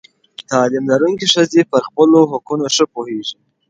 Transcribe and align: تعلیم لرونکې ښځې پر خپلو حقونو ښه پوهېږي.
تعلیم 0.49 0.83
لرونکې 0.91 1.27
ښځې 1.33 1.61
پر 1.71 1.81
خپلو 1.87 2.19
حقونو 2.31 2.65
ښه 2.75 2.85
پوهېږي. 2.93 3.37